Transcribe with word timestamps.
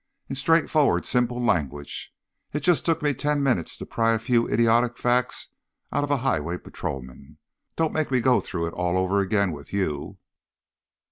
In 0.29 0.35
straightforward, 0.35 1.05
simple 1.05 1.39
language. 1.39 2.11
It 2.53 2.61
just 2.61 2.85
took 2.87 3.03
me 3.03 3.13
ten 3.13 3.43
minutes 3.43 3.77
to 3.77 3.85
pry 3.85 4.15
a 4.15 4.17
few 4.17 4.49
idiotic 4.49 4.97
facts 4.97 5.49
out 5.91 6.03
of 6.03 6.09
a 6.09 6.17
highway 6.25 6.57
patrolman. 6.57 7.37
Don't 7.75 7.93
make 7.93 8.09
me 8.09 8.19
go 8.19 8.41
through 8.41 8.65
it 8.65 8.73
all 8.73 8.97
over 8.97 9.19
again 9.19 9.51
with 9.51 9.71
you." 9.71 10.17